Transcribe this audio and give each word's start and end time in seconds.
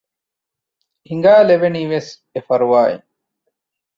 ހިނގައިލެވެނީ 1.07 1.81
ވެސް 1.91 2.09
އެފަރުވާ 2.33 2.81
އިން 2.89 3.05